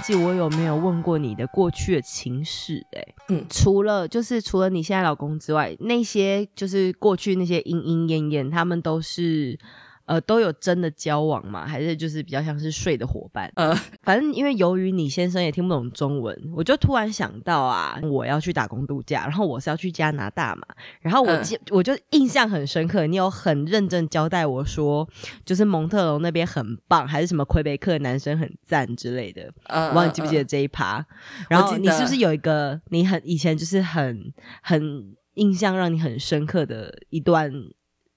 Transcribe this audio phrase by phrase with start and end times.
[0.00, 9.58] 记我有没有问过你的过去的情史哎，嗯，除了就是除了你现在老公之外，那些就是过去那些莺莺燕燕，他们都是。
[10.10, 11.64] 呃，都有真的交往吗？
[11.64, 13.48] 还是就是比较像是睡的伙伴？
[13.54, 20.66] 呃，反正因为由于你先生也听不懂中文，我就突然想到啊，我要去打工度假，然后我是要去加拿大嘛，
[21.00, 25.08] 然后我记我就印象很深刻，你有很认真交代我说，
[25.44, 29.48] 就是蒙特龙那边很棒，还是什么魁北克男生很赞之类的。
[29.68, 31.06] 我，忘记记不记得这一趴？
[31.48, 37.52] 然后你是不是有一个你很以前就是很很印象让你很深刻的一段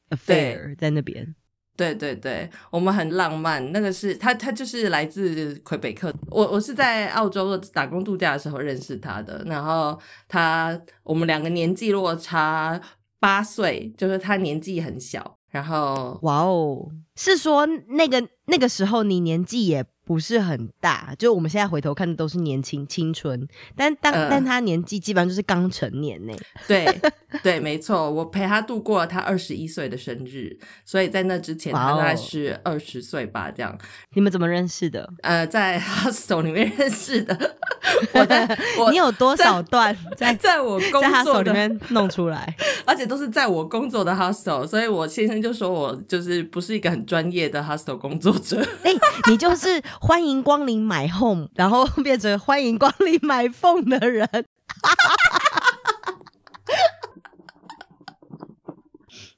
[0.10, 1.36] affair 在那边？
[1.76, 3.72] 对对对，我们很浪漫。
[3.72, 6.14] 那个是他，他就是来自魁北克。
[6.30, 9.44] 我我是在澳洲打工度假的时候认识他的。
[9.46, 12.80] 然后他，我们两个年纪落差
[13.20, 15.38] 八岁，就是他年纪很小。
[15.50, 19.86] 然后，哇哦，是说那个那个时候你年纪也。
[20.14, 26.34] 不是很大，就我们现在回头看的都是年轻青春，但但但他年纪基本上就是刚成年呢。
[26.68, 26.86] 对
[27.42, 30.56] 对，没错，我陪他度过了他二十一岁的生日，
[30.86, 33.76] 所以在那之前他大概是二十岁吧，这样。
[34.14, 35.12] 你们怎么认识的？
[35.24, 37.56] 呃，在 hostel 里面认识的。
[38.14, 38.48] 我在，
[38.92, 42.56] 你有多少段在在我工作里面弄出来？
[42.86, 48.64] 而且都是在我工作的 hostel，所以我先生就说我就是不是一个很专业的 hostel 工作者。
[48.84, 48.92] 哎，
[49.28, 49.82] 你就是。
[50.06, 54.28] 欢迎光临买 home，然后变成欢迎光临买 phone 的人。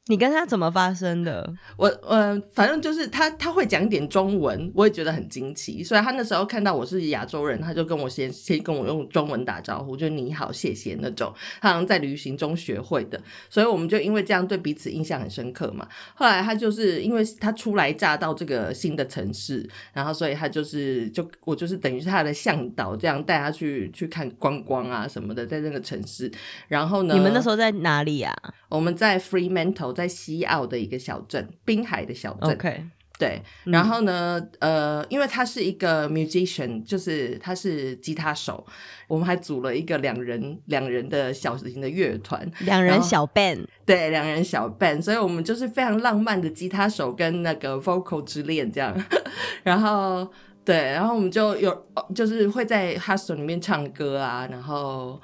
[0.07, 1.51] 你跟他怎么发生的？
[1.77, 5.83] 我呃，反正就是他他会讲点中文，我也觉得很惊奇。
[5.83, 11.33] 所以他那时候看到我是亚洲人，他就跟我先先跟我用中文打招呼，就你好谢谢那种。
[11.59, 15.87] 他好像在旅行中学会的，所以我们就因为这样对彼此印象很深刻嘛。
[16.13, 26.31] 后来他就是因为他初来乍到这个新的城市，然后所以他就是就我就是等于是他的向导，这样带他去去看观光啊什么的，在那个城市。
[26.67, 28.31] 然后呢，你们那时候在哪里呀？
[28.69, 29.94] 我们在 Fremantle。
[29.95, 32.51] 在西澳的一个小镇，滨海的小镇。
[32.51, 32.83] OK，
[33.17, 33.41] 对。
[33.63, 38.63] 然后呢，呃，因为他是一个 musician，就是他是吉他手，
[39.07, 45.01] 我们还组了一个两人两人的小型的乐团，两人小 band，对，两人小 band。
[45.01, 48.95] 所以我们就是非常浪漫的吉他手跟那个 vocal 之恋这样。
[49.63, 50.29] 然后，
[50.63, 55.19] 对，然后我们就有就是会在 hostel 里面唱歌啊，然后。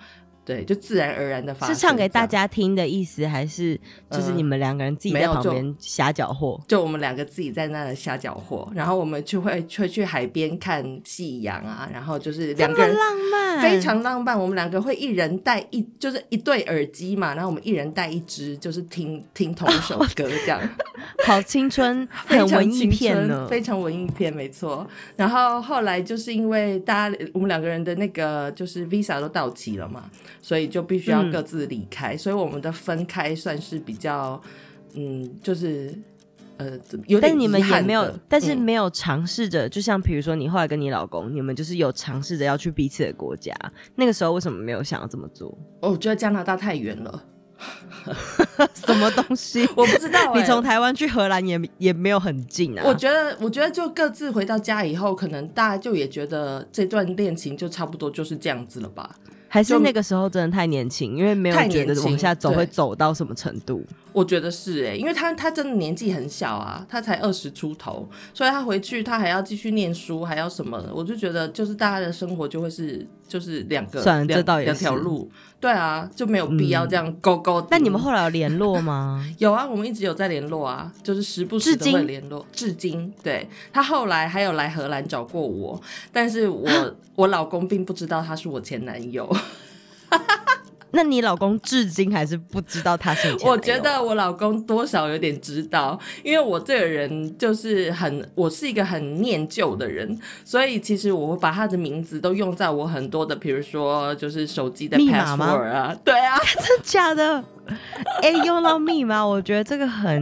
[0.51, 3.79] 对，就自然而然的发是唱给大家听的意思，还是
[4.09, 6.59] 就是你们两个人自己在旁边瞎搅和？
[6.67, 14.37] 就我们两个自己在那瞎搅和，然后我们就会会去海边看夕阳啊，然后就是两个人浪漫，非常浪漫。
[14.37, 20.59] 我们两个会一人带一，就是一对耳机嘛，然后我们一人带一只，就是听听同一首歌这样。
[21.25, 24.85] 好青春， 很文艺片呢，非常文艺片，没错。
[25.15, 30.09] 然后后来就是因为大家我们两个人的那个就是 visa 都到期了嘛。
[30.41, 34.41] 所以就必须要各自离开，所以我们的分开算是比较，
[34.95, 35.93] 嗯，就是
[36.57, 43.55] 呃，有点你们也没有，但是没有尝试着，就像比如说你后来跟你老公，你们就是有尝试着要去彼此的国家，
[43.95, 45.55] 那个时候为什么没有想要这么做？
[45.81, 47.23] 哦，我觉得加拿大太远了，
[48.73, 50.33] 什么东西我不知道。
[50.35, 52.83] 你从台湾去荷兰也也没有很近啊。
[52.85, 59.15] 我觉得，我觉得就各自回到家以后，可能大家就也觉得这段恋情就差不多就是这样子了吧。
[59.53, 63.85] 还是那个时候真的太年轻，因为没有觉得往下走会走到什么程度。
[64.13, 70.81] 我觉得是哎，因为他他真的年纪很小啊，他才二十出头，所以他回去他还要继续念书，还要什么？
[70.93, 75.29] 我就觉得就是大家的生活就会是就是两个两两条路。
[75.61, 77.65] 对啊，就没有必要这样勾勾。
[77.69, 79.23] 那你们后来有联络吗？
[79.37, 82.43] 有啊，我们一直有在联络啊，就是时不时的会联络。
[82.51, 85.79] 至今，对他后来还有来荷兰找过我，
[86.11, 86.67] 但是我
[87.15, 89.31] 我老公并不知道他是我前男友。
[90.93, 93.33] 那你老公至今还是不知道他是？
[93.45, 107.43] 我觉得我老公多少有点知道，因为我这个人就是很，我是一个很念旧的人，所以其实我会把他的名字都用在我很多的，比如说就是手机的 password 啊，对啊，真的假的？
[108.21, 110.21] 哎，用到密码，我觉得这个很，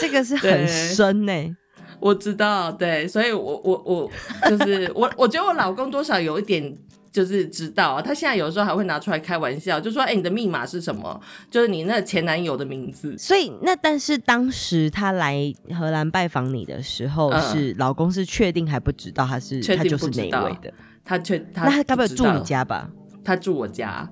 [0.00, 1.56] 这个是很深呢。
[1.98, 4.10] 我知道，对，所以我我我
[4.48, 6.76] 就是我，我觉得我老公多少有一点。
[7.16, 11.18] 就是知道啊，他现在有时候还会拿出来开玩笑，就说：“哎，你的密码是什么？
[11.50, 20.70] 就是你那前男友的名字。”所以那但是当时他来荷兰拜访你的时候，是老公是确定还不知道他是他就是哪位的？
[21.06, 22.90] 他确那他该不会住你家吧？
[23.24, 24.06] 他住我家。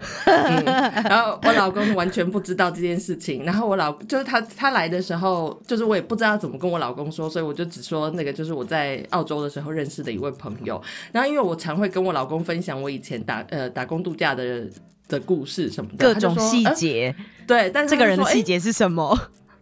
[0.24, 10.80] 然后我老公完全不知道这件事情，然后我老就是他他来的时候，就是我也不知道怎么跟我老公说，所以我就只说那个就是我在澳洲的时候认识的一位朋友。
[11.12, 14.64] 然后因为我常会跟我老公分享我以前打呃打工度假的
[15.08, 17.14] 的故事什么的，各种细节。
[17.46, 19.18] 对，但是这个人的细节是什么？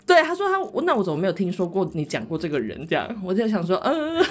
[0.07, 2.87] 对，他说他那我怎么没有听说过你讲过这个人？
[2.87, 4.25] 这样我就想说，嗯，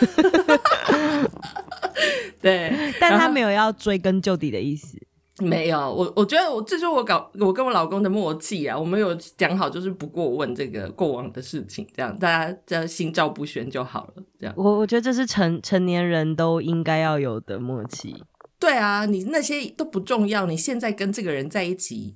[2.41, 4.97] 对，但他没有要追根究底的意思。
[5.39, 14.23] 没有，我我觉得我这是我搞我跟我老公的默契啊，我们有讲好就是不过问这个过往的事情，这样大家这样心照不宣就好了。
[14.39, 18.15] 这样，我我觉得这是成成年人都应该要有的默契。
[18.57, 22.15] 对啊，你那些都不重要，你现在跟这个人在一起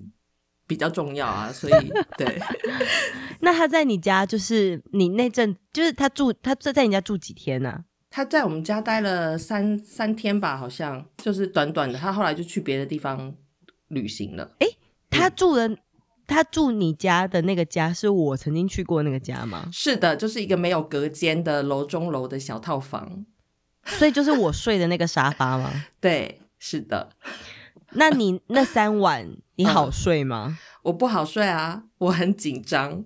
[0.66, 2.40] 比较重要啊，所以 对。
[3.42, 7.84] 那他在你家就是你那阵，就是他住他在在你家住几天呢？
[8.20, 11.98] 他在我们家待了三三天吧，好像就是短短的。
[11.98, 13.34] 他后来就去别的地方
[13.88, 14.52] 旅行了。
[14.60, 14.68] 哎，
[15.10, 15.78] 他住的
[16.28, 19.70] 他住你家的那个家，是我曾经去过那个家吗？
[19.72, 23.26] 是的，就是一个没有隔间的楼中楼的小套房。
[23.86, 25.72] 所以就是我睡的那个沙发吗？
[26.02, 27.12] 对，是的。
[27.94, 30.60] 那你那三晚你好睡吗？
[30.84, 33.06] 我不好睡啊，我很紧张。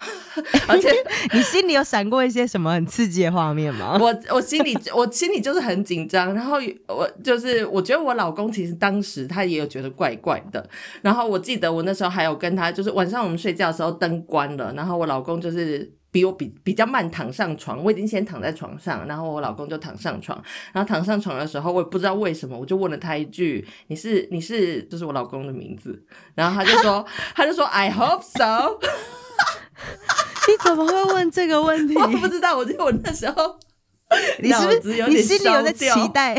[0.66, 0.88] 而且
[1.34, 3.98] 你心里有闪过一些什么很刺激的画面吗？
[4.00, 10.66] 我我心里 我心里就是很紧张，然后我就是我觉得我老公其实当时他也有觉得怪怪的，
[11.02, 20.42] 然后我记得我那时候还有跟他就是晚上我们睡觉的时候灯关了，然后我老公就是比我比比较慢躺上床，我已经先躺在床上，然后我老公就躺上床，
[20.72, 26.04] 然后躺上床的时候我也不知道为什么，我就问了他一句：“你是你是就是我老公的名字？”
[26.34, 27.04] 然后他就说
[27.34, 28.78] 他就说 “I hope so”。
[30.48, 31.94] 你怎么会问这个问题？
[32.00, 33.58] 我不知道，我觉得我那时候，
[34.42, 36.34] 你是不是你心里有在期待？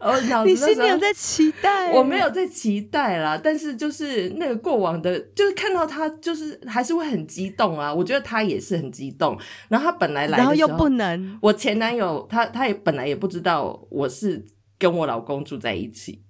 [0.00, 1.92] 我 脑子你心里有在期待？
[1.92, 7.92] 我没有在期待啦，但是就是那个过往的，就是看到他，就是还是会很激动啊。
[7.92, 9.38] 我觉得他也是很激动。
[9.68, 11.38] 然后他本来来，然后又不能。
[11.40, 14.44] 我前男友他他也本来也不知道我是
[14.78, 16.22] 跟我老公住在一起。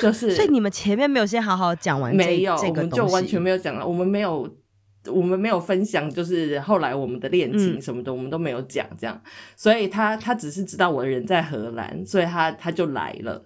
[0.00, 3.86] 就是，所以你们前面没有先好好讲完，没有，我们就完全没有讲了。
[3.86, 4.48] 我们没有，
[5.06, 8.86] 我们没有分享，就是后来我们的恋情什么的，我们都没有讲。
[8.98, 9.20] 这样，
[9.56, 13.44] 所以他他只是知道我人在荷兰，所以他他就来了。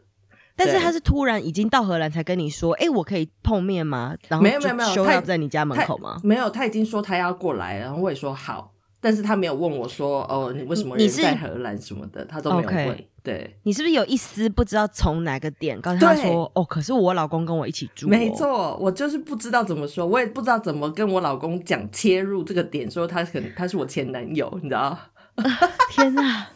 [0.58, 4.17] 但是他是突然已经到荷兰才跟你说，哎，我可以碰面吗？
[4.29, 6.19] 然后没有没有没有，他在你家门口吗？
[6.25, 8.73] 没有，他已经说他要过来，然后我也说好。
[8.99, 13.05] 但是他没有问我说，哦，你为什么人在荷兰什么的，他都没有问。
[13.26, 18.06] 对，你是不是有一丝不知道从哪个点告诉他说，哦，可是我老公跟我一起住。
[18.06, 24.96] 没错，我就是不知道怎么说，我也不知道怎么跟我老公讲切入这个点，说他可能他是我前男友，你知道？
[25.90, 26.46] 天哪！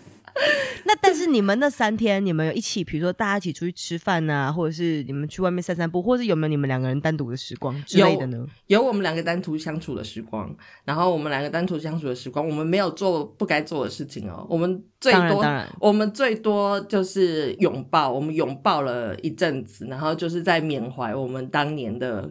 [0.84, 8.46] 那但是你们那三天，你们有一起，比如说大家一起出去吃饭啊，或者是你们去外面散散步，或者有没有你们两个人单独的时光之类的呢？
[8.66, 10.54] 有我们两个单独相处的时光，
[10.84, 14.46] 然后我们两个单独相处的时光，我们没有做不该做的事情哦。
[14.48, 15.44] 我们最多，
[15.78, 22.30] 我们最多就是拥抱，我们拥抱了一阵子，然后就是在缅怀我们当年的。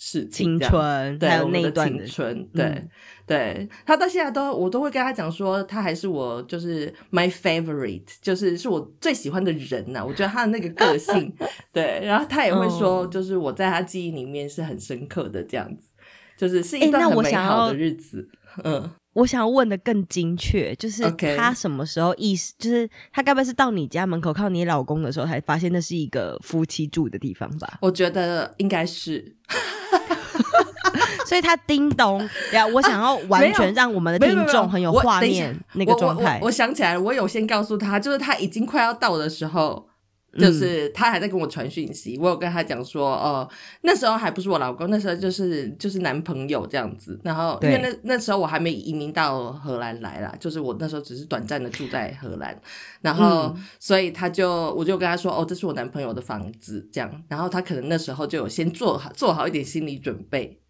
[0.00, 2.88] 是青春，对我们的青春，对
[3.26, 10.04] 对，他到现在都我都会跟他讲说，他还是我就是 my favorite，就是是我最喜欢的人呐。
[10.06, 11.34] 我觉得他的那个个性，
[11.74, 15.88] 对，然后他也会说，就是我在他记忆里面是很深刻的这样子，
[16.36, 18.28] 就是是一段很美好的日子。
[18.62, 27.78] 嗯，我想要问的更精确，就是他什么时候意识，就是他该不会是到你家门口靠你老公的时候，才发现那是一个夫妻住的地方吧？
[27.82, 29.36] 我觉得应该是。
[31.26, 32.66] 所以他叮咚呀！
[32.66, 36.38] 我想要完全让我们的听众很有画面那个状态。
[36.42, 39.87] 我想起来了，我有先告诉他，就是他已经快要到的时候，
[40.36, 42.18] 就是他还在跟我传讯息。
[42.18, 43.48] 我有跟他讲说，哦，
[43.82, 47.18] 那时候还不是我老公，那时候就是就是男朋友这样子。
[47.24, 52.60] 然后因为那那时候我还没移民到荷兰来啦，就是我那时候只是短暂的住在荷兰。
[53.00, 57.10] 然后所以他就我就跟他说，哦，这是我男朋友的房子，这样。
[57.28, 60.60] 然后他可能那时候就有先做好做好一点心理准备。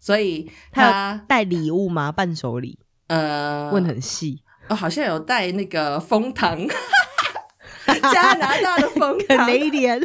[0.00, 2.12] 所以他带礼物吗？
[2.12, 2.78] 伴手礼？
[3.08, 6.56] 呃，问很细哦，好像有带那个蜂糖，
[8.12, 10.00] 加拿大的蜂糖，雷莲。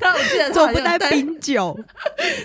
[0.00, 1.78] 他我记得他不带冰酒，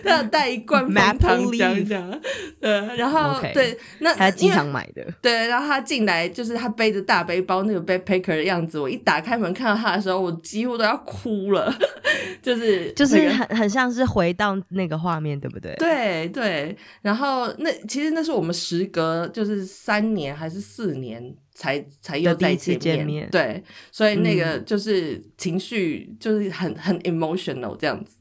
[0.03, 2.21] 他带一罐蜂糖浆这样。
[2.61, 5.03] 呃，然后对，那他经常买的。
[5.19, 11.73] 对，然后他进来就是他背着大背包那个 backpacker 的样子，我一打开门看到他的时候，我几乎都要哭了，
[12.39, 15.73] 就是就是很很像是回到那个画面，对不对？
[15.79, 16.77] 对对。
[17.01, 21.35] 然后那其实那是我们时隔就是三年还是四年。
[21.61, 28.17] 才才又再见面，对，所以那个就是情绪就是很很 emotional 这样子，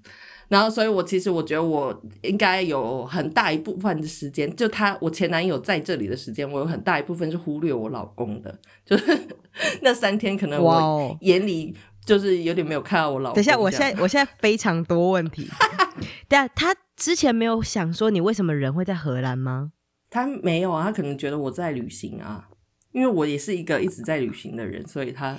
[0.48, 8.54] 然后所以我其实我觉得我应该有很大一部分的时间，就他我前男友在这里的时间，我有很大一部分是忽略我老公的，
[8.84, 9.18] 就是
[9.80, 13.36] 那三天可能我眼里就是有点没有看到我老公。
[13.36, 15.48] 等一下，我现在我现在非常多问题，
[16.28, 19.72] 对啊，他之前没有想说你为什么人会在荷兰吗？
[20.10, 22.48] 他没有啊，他可能觉得我在旅行啊。
[22.92, 25.38] 因为我也是一个一直在旅行的人，所以他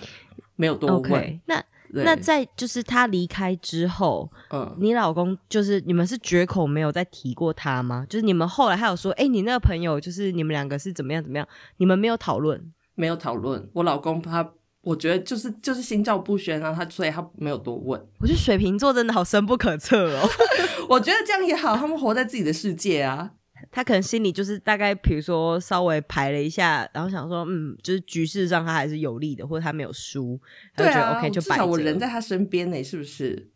[0.55, 1.41] 没有多问。
[1.46, 8.05] 那那在就是他离开之后，嗯，你老公就是你们是绝口没有再提过他吗？
[8.10, 11.46] 就是你们后来还有说，哎，你那个朋友就是你们两个是怎么样怎么样？
[11.77, 12.72] 你们没有讨论？
[12.96, 13.70] 没有讨论。
[13.74, 14.50] 我老公他，
[14.81, 18.01] 我觉得就是就是心照不宣啊，他所以他没有多问。
[18.20, 20.29] 我觉得水瓶座真的好深不可测哦。
[20.88, 23.31] 我觉得这样也好，他们活在自己的世界啊。
[23.69, 30.39] 他可能心里就是大概，比如说稍微排了一下，然后想说，嗯，就是局势上他还是有利的，或者他没有输，
[30.75, 33.51] 对啊，OK，就至少我人在他身边呢，是不是？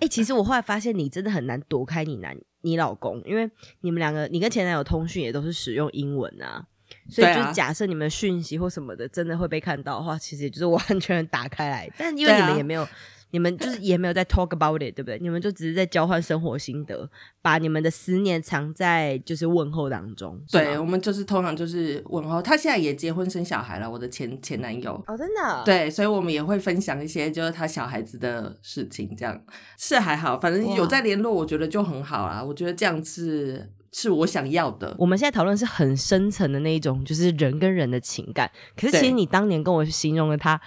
[0.00, 3.50] 哎， 其实我后来发现，你真的很难躲开你男你老公，因为
[3.82, 6.66] 你们两个，你跟前男友通讯也都是使用英文啊，
[7.08, 12.86] 所以就是假设你们讯息或什么的真的会被看到的话，其实也就是完全打开来，但因为你们也没有。
[13.34, 15.18] 你们就是也没有在 talk about it，对不对？
[15.18, 17.10] 你们就只是在交换生活心得，
[17.42, 20.40] 把你们的思念藏在就是问候当中。
[20.52, 22.40] 对，我们就是通常就是问候。
[22.40, 24.92] 他现在也结婚生小孩了，我的前前男友。
[25.08, 25.62] 哦，真的。
[25.64, 29.42] 对，所以我们也会分享一些就是他小孩子的事情，这样
[29.76, 32.40] 是还好，反正有在联络，我觉得就很好啦。
[32.40, 34.94] 我觉得这样是是我想要的。
[34.96, 38.48] 我们现在讨论是很深层的那一种，就是人跟人的情感。
[38.76, 40.60] 可是其实你当年跟我形容了他，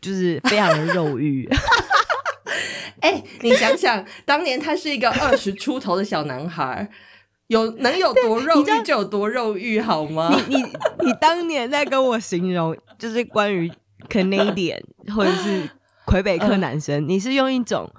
[0.00, 1.46] 就是非常的肉欲。
[3.00, 6.88] 哎，你想想，当年他是一个二十出头的小男孩，
[7.48, 10.34] 有能有多肉欲就有多肉欲，好吗？
[10.48, 10.62] 你你
[11.06, 13.70] 你当年在跟我形容，就是关于
[14.08, 14.80] Canadian
[15.14, 15.68] 或者是
[16.06, 17.90] 魁北克男生，你是用一种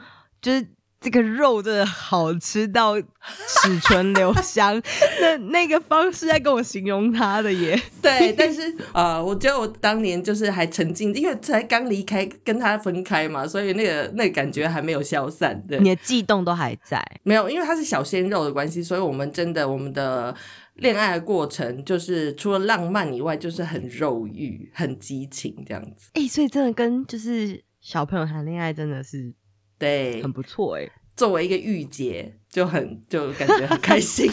[0.41, 0.67] 就是。
[1.01, 4.81] 这个肉真的好吃到齿唇留香，
[5.21, 7.81] 那那个方式在跟我形容他的耶。
[8.01, 8.61] 对，但是
[8.93, 15.63] 呃，我觉得我当年就是还沉浸，因为才刚离开跟他分开嘛，所以那个那感觉还没有消散。
[15.67, 17.01] 对，你的悸动都还在。
[17.23, 20.35] 没有，因为他是小鲜肉的关系，所以我们真的我们的
[20.75, 26.09] 恋爱的过程就是除了浪漫以外，就是很肉欲、很激情这样子。
[26.15, 29.33] 哎，所以真的跟就是小朋友谈恋爱真的是。
[29.79, 30.87] 对，很不错哎。
[31.15, 34.31] 作为一个御姐，就很就感觉很开心，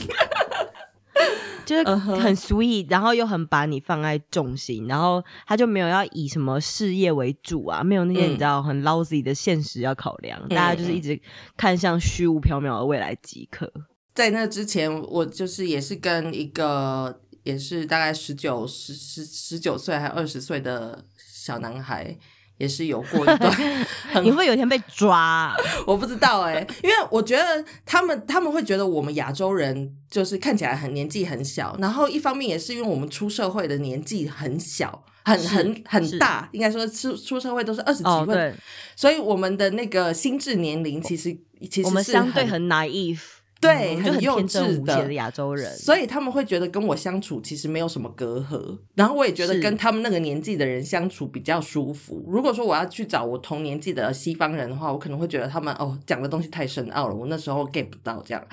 [1.67, 11.21] 就是很 sweet，然后又很把你放在重心，然后他就没有要以什么事业为主啊，没有那些你知道很 lousy 的现实要考量，大家就是一直
[11.57, 13.73] 看向虚无缥缈的未来即可。
[14.15, 22.17] 在那之前，我就是也是跟一个也是大概十九十十十九岁还二十岁的小男孩。
[22.59, 23.53] 也是有过一段，
[24.25, 25.55] 你会有一天被抓？
[25.87, 38.55] 我不知道哎，因为我觉得他们他们会觉得我们亚洲人就是看起来很年纪很小，然后一方面也是因为我们出社会的年纪很小，很很很大，应该说出出社会都是二十几岁，
[38.97, 41.37] 所以我们的那个心智年龄其实
[41.71, 43.21] 其实我们相对很 naive。
[43.61, 48.79] 对，很幼稚的亚洲人，所以他们会觉得跟我相处其实没有什么隔阂。
[48.95, 52.25] 然后我也觉得跟他们那个年纪的人相处比较舒服。
[52.29, 58.47] 如果说我要去找我同年纪的西方人的话，我可能会觉得他们哦讲的东西太深奥了，我那时候 get 不到这样。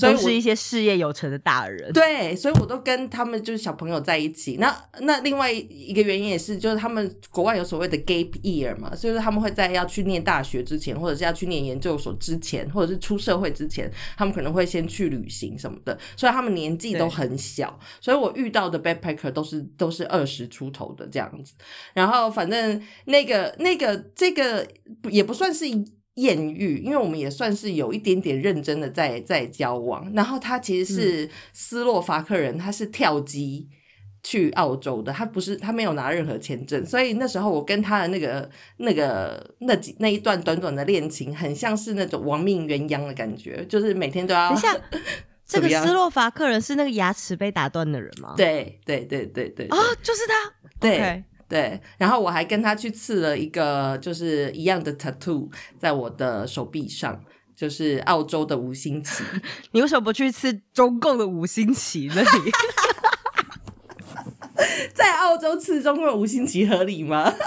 [0.00, 4.56] 都是一些事业有成的大人，对，所以我都跟他们就是小朋友在一起。
[4.56, 15.98] 那那另外一个原因也是，就是他们国外有所谓的 gap year 嘛，所以说他们会在要去念大学之前，或者是要去念研究所之前，或者是出社会之前，他们可能会先去旅行什么的。
[16.16, 21.54] 所以他们年纪都很小，所以我遇到的 backpacker 都是都是二十出头的这样子。
[21.92, 24.66] 然后反正那个那个这个
[25.10, 25.64] 也不算是。
[26.16, 30.08] 艳遇，因为我们也算是有一点点认真的在在交往。
[30.14, 33.68] 然后他其实是斯洛伐克人，他是跳机
[34.24, 36.84] 去澳洲的，他不是他没有拿任何签证。
[36.84, 44.48] 所以那时候我跟他的那个那个那几那一段短短的恋情，很像是那种亡命鸳鸯的感觉，就是每天都要。
[44.50, 44.76] 等下，
[45.46, 48.34] 这个斯洛伐克人是那个牙齿被打断的人吗？
[48.36, 49.66] 对对对对对。
[49.66, 50.52] 啊，就是他。
[50.80, 51.22] 对。
[51.46, 57.22] 对，然后我还跟他去刺了一个就是一样的 tattoo 在我的手臂上，
[57.54, 59.22] 就是澳洲的五星旗。
[59.72, 62.50] 你为什么不去刺中共的五星旗那里？
[64.94, 67.32] 在澳洲吃中共的五星级合理吗？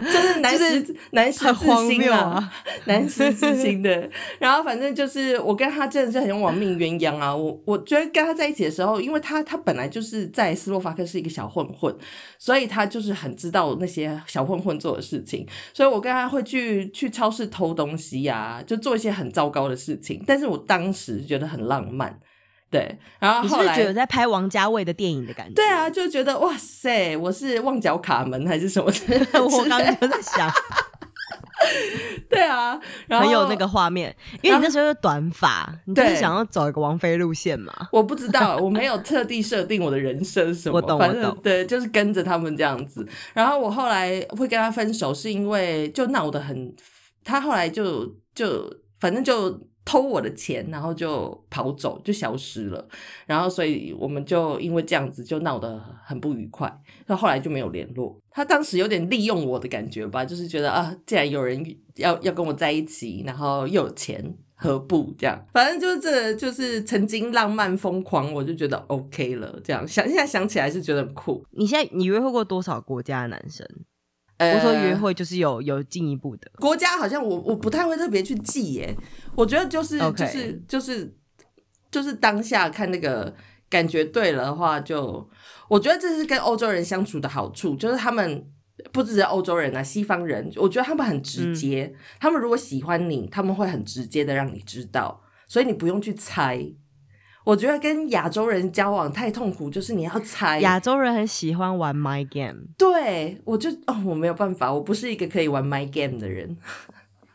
[0.00, 2.52] 真是难识难识之心啊，
[2.84, 4.08] 难识之心的。
[4.38, 7.34] 然后反正就是我跟他真的是很亡命鸳鸯啊。
[7.34, 11.94] 我我觉得跟他在一起的时候，因为他他本来就是在斯洛伐克是一个小混混，
[12.38, 15.46] 所以他就是很知道那些小混混做的事情。
[15.72, 20.22] 所以我跟他会去去超市偷东西呀，就做一些很糟糕的事情。
[20.26, 22.18] 但是我当时觉得很浪漫。
[22.72, 25.52] 对，然后后来觉得在拍王家卫的电影的感觉。
[25.52, 28.90] 对啊，就觉得哇塞，我是旺角卡门还是什么？
[29.38, 30.50] 我刚刚就在想。
[32.30, 37.72] 对啊，然后很有那个画面，因为你那时候是短发，你就是想要走一个王菲路线嘛？
[37.92, 43.06] 我不知道，我没有特地设定我的人生什么，我懂，反正对，就是跟着他们这样子。
[43.34, 46.74] 然后我后来会跟他分手，是因为就闹得很，
[47.22, 49.60] 他后来就就反正就。
[49.84, 52.88] 偷我的钱，然后就跑走，就消失了。
[53.26, 56.72] 然后，所以我们就因为这样子就闹得很不愉快。
[57.06, 58.16] 那后来就没有联络。
[58.30, 61.64] 他当时有点利用我的感觉吧，就是觉得啊，既然有人
[61.96, 65.44] 要要跟我在一起，然后又有钱，何不这样？
[65.52, 69.60] 反正就是这就是曾经浪漫疯狂，我就觉得 OK 了。
[69.64, 71.44] 这样想现在想起来是觉得很酷。
[71.50, 73.66] 你现在你约会过多少国家的男生？
[74.54, 78.96] 我说约会就是有有进一步的国家，好像我我不太会特别去记耶。
[79.34, 81.14] 我觉得就是就是就是
[81.90, 83.34] 就是当下看那个
[83.68, 85.28] 感觉对了的话，就
[85.68, 88.46] 我觉得这是跟欧洲人相处的好处，就是他们
[88.92, 91.94] 不只是欧洲人啊，西方人，我觉得他们很直接。
[92.18, 96.72] 他们如果喜欢你，他们会很直接的让你知道，所以你不用去猜。
[97.44, 100.60] 我觉得跟亚洲人交往太痛苦，就是你要猜。
[100.60, 106.56] 亚洲人很喜欢玩 my game，对我就哦，我没有办法，我不是一个可以玩 my game 的人，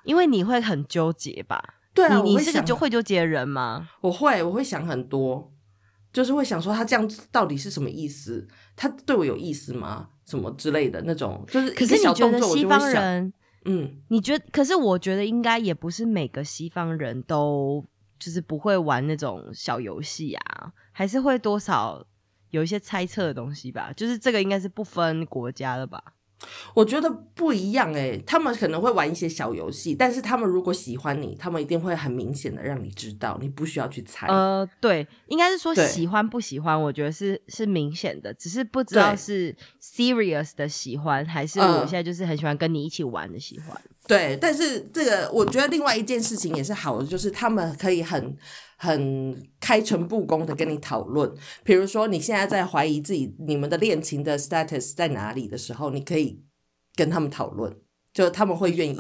[0.04, 1.62] 因为你会很纠结吧？
[1.94, 3.90] 对啊，你是个就会纠结的人吗？
[4.00, 5.52] 我会，我会想很多，
[6.14, 8.48] 就是会想说他这样到底是什么意思？
[8.78, 10.08] 他对我有意思吗？
[10.26, 13.34] 什么之类的那种，就是可是你觉得西方人，
[13.66, 14.46] 嗯，你觉得？
[14.52, 17.84] 可是我觉得应该也不是每个西方人都。
[18.20, 22.06] 就是不会玩那种小游戏啊，还是会多少
[22.50, 23.92] 有一些猜测的东西吧。
[23.96, 26.02] 就是这个应该是不分国家的吧。
[26.74, 34.28] 我觉得不一样诶，他们可能会玩一些小游戏，但是他们如果喜欢你，他们一定会很明显的让你知道，你不需要去猜。
[34.28, 43.76] 呃，对，应该是说喜欢不喜欢，我觉得是是明显的，只是不知道是 serious 的喜欢，还是我现在就是很喜欢跟你一起玩的喜欢。
[44.08, 48.38] 对，但是这个我觉得另外一件事情也是好的，就是他们可以很
[48.78, 51.32] 很开诚布公的跟你讨论。
[51.64, 56.42] 比如说你现在在怀疑自己你们的恋情的 status 在哪里的时候，你可以
[56.96, 57.76] 跟他们讨论，
[58.14, 58.98] 就他们会愿意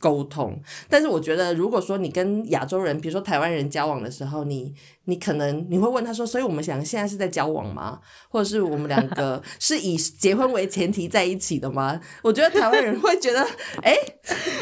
[0.00, 0.60] 沟通。
[0.88, 4.74] 但是我觉得，如果说你跟亚洲人，比如说台湾人交往的时候，你。
[5.04, 7.98] 你可能你会问他说，所以我们想现在是在交往吗？
[8.28, 12.00] 或者是我们两个 是以结婚为前提在一起的吗？
[12.22, 13.44] 我觉得台湾人会觉得，
[13.82, 13.96] 哎，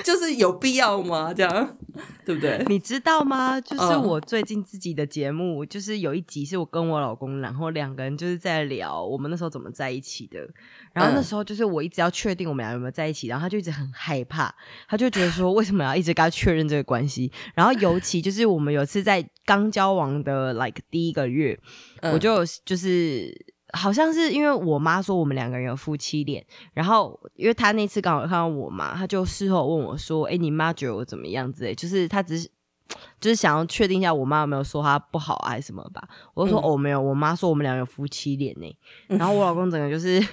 [0.03, 1.35] 就是有必要吗？
[1.35, 1.77] 这样
[2.25, 2.65] 对不对？
[2.69, 3.61] 你知道吗？
[3.61, 10.49] 就是我最近自己的节目，就是有一集是我跟我老公，然后两个人就是在聊我们那时候怎么在一起的。
[10.99, 14.51] 然后那时候就是我一直要确定我们俩有没有在一起，然后他就一直很害怕，
[14.89, 17.31] 他就觉得说为什么要一直跟他确认这个关系？
[17.55, 20.39] 然后尤其就是我们有次在刚交往的。
[20.39, 21.59] 呃，like 第一个月，
[22.13, 23.29] 我就就是
[23.73, 32.49] 好像是因为我妈说我们两个人有夫妻脸，然后因为他那次刚好看到我妈，他就事后问我说：“哎，你妈觉得我怎么样？”之类，就是他只是
[33.21, 36.07] 就是想要确定一下我妈有没有说他不好啊什么吧。
[36.35, 40.25] 我就说：“哦，没有，我妈说我们俩有夫妻脸呢。”然后我老公整个就是。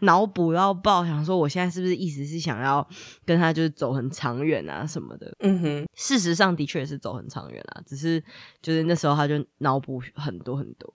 [0.00, 2.86] 脑补到爆，想说我现在是不是意思是想要
[3.24, 5.34] 跟他就是走很长远啊什么的？
[5.40, 8.22] 嗯哼，事实上的确是走很长远啊，只是
[8.60, 10.94] 就是那时候他就脑补很多很多。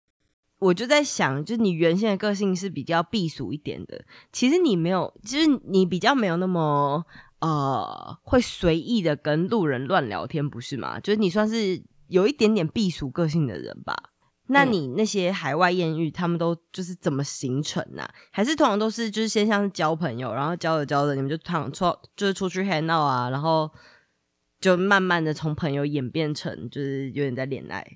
[0.59, 7.05] 我就在想，就是你原先的个性是比较避暑一点的，其实你没有，其实你比较没有那么
[7.41, 11.01] 呃会随意的跟路人乱聊天，不是吗？
[11.01, 14.12] 就是你算是有一点点避暑个性的人吧。
[14.49, 18.09] 那你那些海外艳遇，他们都就是怎么形成呢？
[18.31, 23.71] 还是通常都是就是先像是交朋友，然后交着交着，你们就躺出就是出去 hang out 啊，然后
[24.61, 27.87] 就慢慢的从朋友演变成就是有点在恋爱。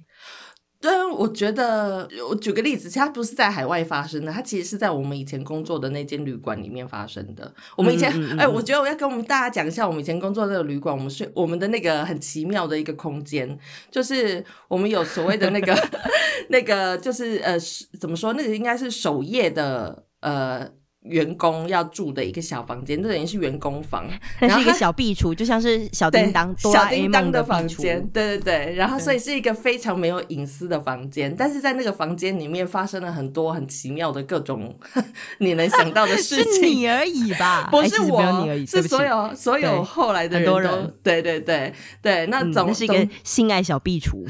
[0.87, 7.53] 对，我觉得我举个例子，它不是在海外发生的，它其实是在我们以前工作的那间旅馆里面发生的。
[7.77, 13.59] 我们以前，哎，我觉得我要跟我们大家讲一下，我们以前工作那个旅馆，我们睡我们的那个很奇妙的一个空间，
[13.91, 15.77] 就是我们有所谓的那个
[16.51, 17.59] 那个，就是呃，
[17.99, 18.33] 怎么说？
[18.35, 20.71] 那个应该是首页的呃。
[21.09, 24.09] 员工要住的一个小房间，这等于是员工房，
[24.41, 28.07] 那是一个小壁橱，就像是小叮当、小叮当的房间。
[28.13, 34.77] 对对对，然后所以是一个非常没有隐私的房间，但是在那个房间里面发生了很多很奇妙的各种
[35.39, 36.53] 你能想到的事情。
[36.55, 37.69] 是你而已吧？
[37.73, 40.57] 不是我，是所有所有后来的人都。
[41.03, 44.25] 对对对对，那总是一个性爱小壁橱。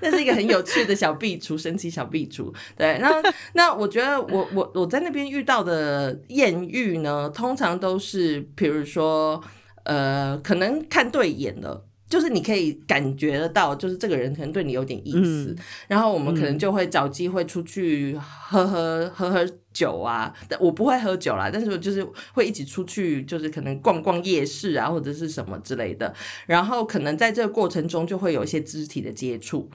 [0.00, 2.52] 那是一个很有趣的小壁橱，神奇小壁橱。
[2.76, 3.10] 对，那
[3.54, 9.42] 那我觉得我我我在那边遇到的艳遇呢，通常都是比如说
[9.84, 15.56] 呃，可能看对眼了，就是你可以感觉得到，就是这个人可能对你有点意思，
[15.88, 20.32] 然后我们可能就会找机会出去喝喝喝喝酒啊。
[20.48, 26.14] 但我不会喝酒啦，但是我就是会一起出去，就是可能逛逛夜市啊，或者是什么之类的。
[26.46, 29.70] 然后可能在这个过程中就会有一些肢体的接触。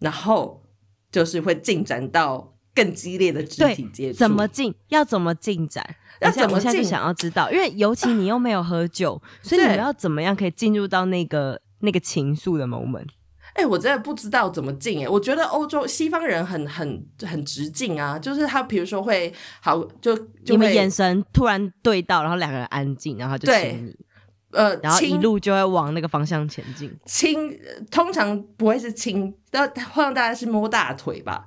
[0.00, 0.62] 然后
[1.10, 4.72] 就是会进展到更激烈的肢体接触，怎么进？
[4.90, 5.96] 要怎么进展？
[6.20, 6.84] 要怎么进？
[6.84, 13.06] 想要知道，因为尤其你又没有喝酒，所以你们要怎么样可以进入到那个那个情愫的 moment？
[13.54, 15.08] 哎，我真的不知道怎么进哎。
[15.08, 23.96] 我觉得欧洲西方人很很很直进啊，就是他比如说会好就你们眼神突然对到，然后两个人安静，然后就亲你。
[24.50, 26.90] 呃，然后一路就会往那个方向前进。
[27.04, 27.36] 亲，
[27.90, 31.44] 通常不会是亲，要会让大家是摸大腿吧？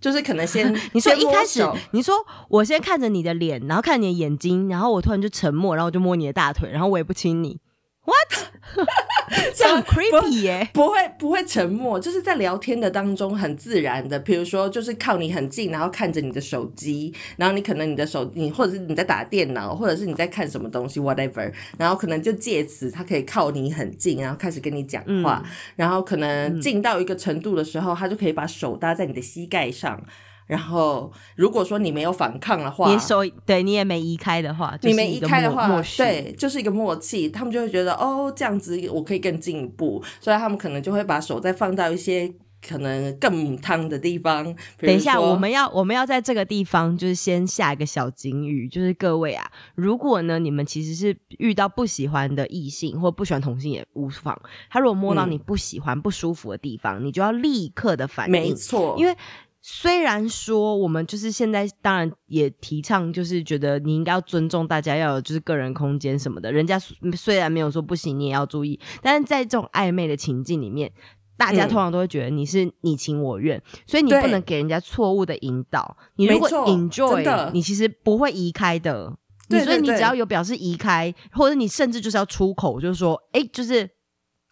[0.00, 2.14] 就是可能先， 你说一开始，你说
[2.48, 7.60] 我先看着你的脸，然后看你的眼睛，然后我突然就沉默，然后我就摸你的大腿，然后我也不亲你。
[8.08, 8.48] What？
[9.54, 10.70] 这样 creepy 耶？
[10.72, 25.42] 不会不会沉默，就是在聊天的当中很自然的，比如说就是靠你很近，然后看着你的手机，然后你可能你的手你或者是你在打电脑，或者是你在看什么东西 whatever，然后可能就借此他可以靠你很近，然后开始跟你讲话，
[25.76, 30.02] 然后可能近到一个程度的时候，他就可以把手搭在你的膝盖上。
[30.48, 37.28] 然后，如果说你没有反抗的话，你手对你也没移开的话，你没移开的话，对，就是一个默契。
[37.28, 42.32] 他们就会觉得哦，这样子我可以更进一步，所以他们可能就会把手再放到一些
[42.66, 44.42] 可能更烫的地方。
[44.78, 54.34] 等一下，我们要我们要在这个地方就是先下一个小警语，就是各位啊，如果呢你们其实是遇到不喜欢的异性或不喜欢同性也无妨，
[54.70, 59.14] 他如果摸到你不喜欢不舒服的地方，你就要立刻的反应，没错，因为。
[59.60, 66.50] 虽然说我们就是现在，当然也提倡，就是觉得你应该要尊重大家，要有就是个人空间什么的。
[66.50, 66.78] 人家
[67.16, 68.78] 虽然没有说不行，你也要注意。
[69.02, 70.90] 但是在这种暧昧的情境里面，
[71.36, 75.96] 大家通常都会觉得你是你情我愿，所以你不能给人家错误的引导。
[76.16, 79.12] 你如果 enjoy，你其实不会移开的。
[79.50, 83.90] 所以你只要有表示移开，或者你甚至就是要出口，就是说，哎，就是。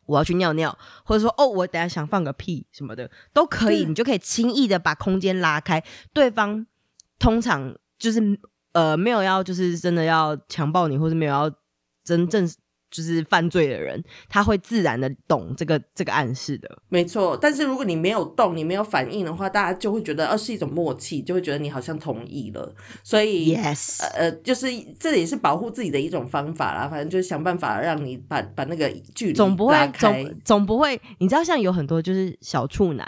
[0.06, 5.82] 我要去尿尿，或者说哦，我等下想放个屁什么的都可以，你就可以轻易的把空间拉开。
[6.12, 6.66] 对方
[7.18, 8.38] 通常就是
[8.72, 11.52] 呃没有要就是真的要强暴你，或者没有要
[12.02, 12.48] 真正。
[12.96, 17.36] 就是犯罪的人，他会自然的懂这个这个暗示的，没错。
[17.36, 22.74] 但是如果你没有动，你没有反应的话，大家就会觉得，呃，是一种默契，就会觉得你好像同意了。
[23.02, 26.88] 所以，yes，呃，就是这也是保护自己的一种方法啦。
[26.88, 33.06] 反正就是想办法让你把把那个距离总不会总总不会，你知道，像有很多就是小处男，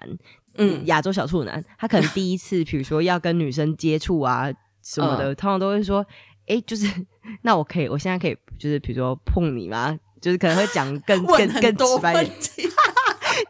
[0.59, 6.05] 嗯，亚洲小处男，他可能第一次，比如说要跟女生接触啊什么的，通常都会说。
[6.51, 6.87] 哎，就是
[7.45, 9.97] 那我可以，我现在可以，就是比如说碰你吗？
[10.21, 12.31] 就是可能会讲更 更更直白点。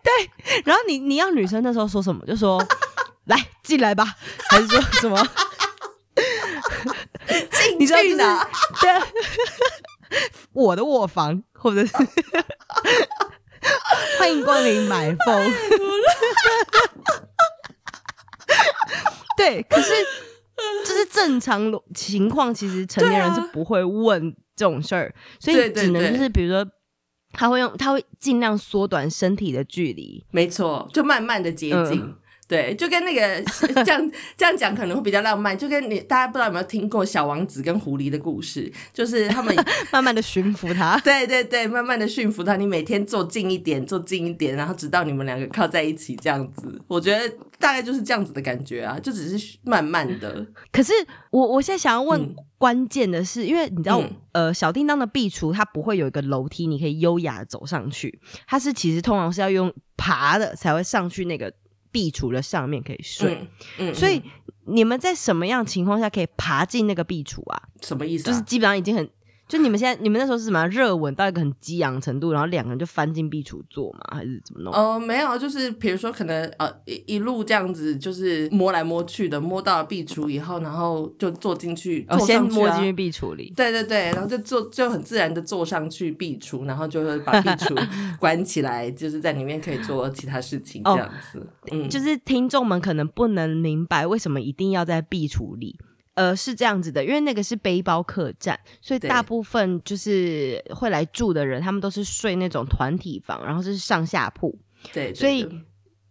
[0.03, 0.31] 对，
[0.65, 2.25] 然后你你要女生那时候说什么？
[2.27, 2.63] 就说
[3.25, 4.05] 来进来吧，
[4.51, 5.27] 还是说什么？
[7.79, 8.47] 进去呢？
[8.81, 8.91] 对，
[10.53, 11.93] 我的卧房，或者是
[14.19, 15.53] 欢迎光临买风。
[19.37, 19.93] 对，可是。
[20.85, 26.69] 就是正常情况，其实成年人是不会问这种事儿，所以只能就是比如说，
[27.33, 32.15] 他会用他会尽量缩短身体的距离，没错，就慢慢的接近。
[32.49, 33.43] 对，就跟那个
[33.85, 39.55] 这样这样讲可能会比较浪漫，就跟你大家不知道有没有听过小王子跟狐狸的故事，就是他们
[39.93, 50.47] 慢慢的驯服他，对对对，慢慢的驯服他，你每天坐近一点，坐近一点，然后直到你们两个靠在一起这样子，我觉得大概就是这样子的感觉啊，就只是慢慢的。
[50.73, 50.95] 可是
[51.31, 61.53] 我我现在想要问关键的是，因为你知道，呃，小叮当的壁橱它不会有一个楼梯，你可以优雅的走上去，它是其实通常是要用爬的才会上去那个。
[61.99, 64.23] 壁橱的上面可以睡，嗯，所以
[64.67, 67.61] 你们在什么样情况下可以爬进那个壁橱啊？
[67.83, 68.23] 什么意思？
[68.23, 69.11] 就是基本上已经很，
[69.49, 74.73] 就你们现在，你们那时候是什么热吻到一个很激昂程度，然后两个人就翻进壁橱坐嘛，还是怎么弄？
[74.73, 83.51] 呃，没有，就是比如说可能呃一一路这样子，就是摸来摸去的，摸到了壁橱以后，然后就坐进去，哦，先摸进去壁橱里。
[83.57, 87.75] 对对对，然后就坐就很自然的坐上去壁橱，然后就会把壁橱
[88.21, 91.47] 关起来，就是在里面可以做其他事情这样子。
[91.73, 95.79] 嗯，就是听众们可能不能明白为什么一定要在壁橱里。
[96.19, 104.59] 呃，是这样子的，因为那个是背包客栈，所以大部分就是会来住的人，他们都是睡那种团体房，然后是上下铺。
[104.93, 105.49] 对，所以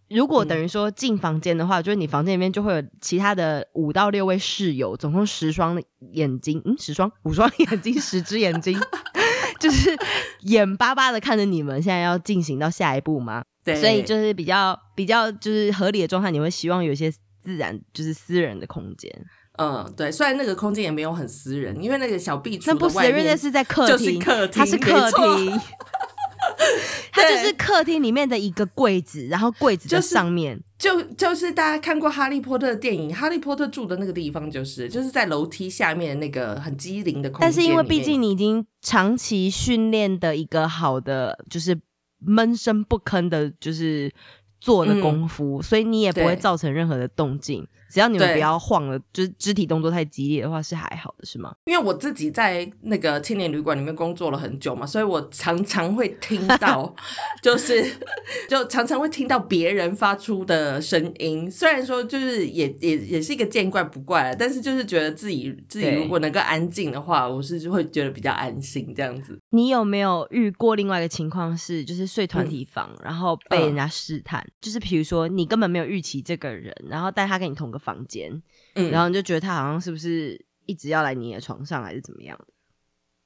[0.10, 5.78] 如果等于说进房间的话，就是你房间里面就会有其他的五到六位室友，总共十双
[6.14, 8.80] 眼睛，嗯，十双，五双 眼睛，十只眼睛，
[9.60, 9.94] 就是
[10.44, 13.44] 眼巴巴的看着你们现在要进行到下一步吗？
[13.66, 19.12] 对，所以就是比较比较就是合理的状态，你会希望有一些自然就是私人的空间。
[19.58, 24.20] 嗯，对，虽然那个空间也没有很私人，因为那个小壁橱的外面那是在客厅，
[24.52, 25.52] 它是客厅，
[27.12, 37.42] 它就是客厅里面的一个柜子，然后柜子的上面就就是大家看过《哈利波特》的电影，《哈利波特》住的那个地方就是就是在楼梯下面那个很机灵的空间。
[37.42, 41.76] 但是因为毕竟你已经长期训练的一个好的，就是
[42.20, 44.12] 闷声不吭的，就是
[44.62, 47.68] 做的功夫，所以你也不会造成任何的动静。
[47.90, 51.54] 只要你们不要晃了，就是肢体动作太激烈的话是还好的，是吗？
[51.66, 56.94] 因为我自己在那个青年旅馆里面工作了很久嘛，所以我常常会听到，
[57.42, 57.84] 就是
[58.50, 61.50] 就常常会听到别人发出的声音。
[61.50, 69.40] 虽然说就是也也也是一个见怪不怪，但是就是觉得自己自己如果能够安静的话，我是会觉得比较安心这样子。
[69.52, 74.46] 你有没有遇过另外一个情况是，就是睡团体房，然后被人家试探？
[74.60, 77.77] 就是比如说你根本没有预期这个人，然后但他跟你同个。
[77.80, 78.42] 房间，
[78.76, 82.46] 嗯，然后你就觉得他好像是不是一直要来你的床上，还是怎么样的？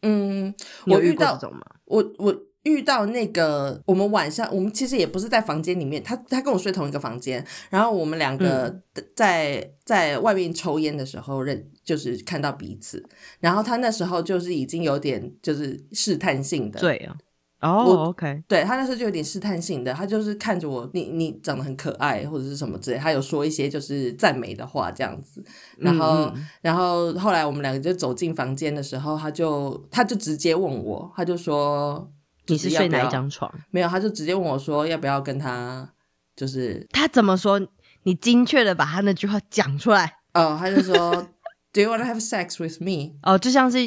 [0.04, 0.54] 嗯，
[0.88, 1.62] 我遇到这种吗？
[1.86, 8.82] 我我遇到那个，我们晚上我们其实也不是在房间里面，他他跟我睡同一个房间，然后我们两个
[9.16, 13.04] 在在外面抽烟的时候认，就是看到彼此，
[13.40, 17.18] 然后他那时候就是已经有点就是试探性的，对啊。
[17.62, 25.43] 哦，OK，对他那时候就有点试探性的，他就是看着我，你你长得很可爱或者是什么之类，他有说一些就是赞美的话这样子，
[25.78, 32.12] 然后然后后来我们两个就走进房间的时候，他就他就直接问我，他就说
[32.47, 33.54] 你是睡哪一张床？
[33.69, 35.88] 没有，他就直接问我说要不要跟他，
[36.36, 37.62] 就是他怎么说？
[38.04, 40.17] 你精确的把他那句话讲出来。
[40.34, 41.12] 哦，他就说
[41.71, 43.13] Do you want to have sex with me？
[43.21, 43.78] 哦，就像是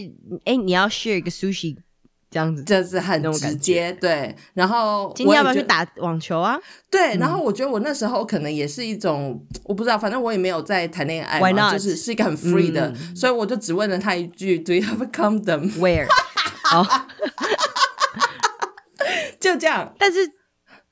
[0.45, 1.77] 哎，你要 share 一个 sushi。
[2.35, 4.35] 这样子，这是很直接，对。
[4.55, 6.59] 然后今天要不要去打网球啊？
[6.91, 7.17] 对。
[7.19, 16.09] 然后我觉得我那时候可能也是一种，我不知道，反正我也没有在谈恋爱嘛，就是是一个很 free 的，所以我就只问了他一句：Do you have a condom？Where？
[16.65, 16.83] 好
[19.39, 19.95] 就这样。
[19.97, 20.29] 但是，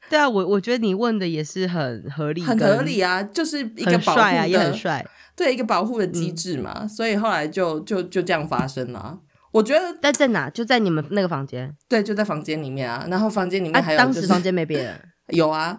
[0.08, 6.86] 对啊，我我觉得你问的也是很合理，很合理啊，就是一个保护啊，也很帅，对，一个保护的机制嘛。
[6.86, 9.18] 所以后来就就就这样发生了。
[9.52, 10.50] 我觉得在在哪？
[10.50, 11.76] 就在你们那个房间？
[11.88, 13.06] 对，就在房间里面啊。
[13.08, 15.00] 然后房间里面还有，当时房间没别人。
[15.28, 15.78] 有啊。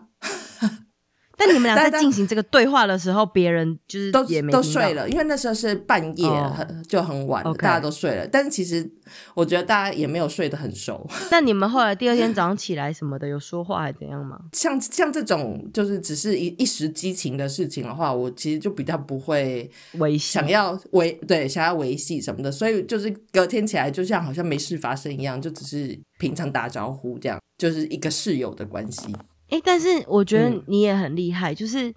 [1.45, 8.25] 但你们俩在进行这个对话的时候，别人就是都也都睡了，因为那时候是半夜，很就很晚，大家都睡了。
[8.27, 8.89] 但是其实
[9.33, 11.05] 我觉得大家也没有睡得很熟。
[11.31, 14.39] 那你们后来第二天早上起来什么的，有说话还怎样吗？
[14.53, 29.13] 像像这种就是只是一一时激情的事情的话，我其实就比较不会维想要维对想要维系什么的，所以就是隔天起来就像好像没事发生一样，就只是平常打招呼这样，就是一个室友的关系。
[29.53, 31.93] 哎，但是我觉得你也很厉害，就是。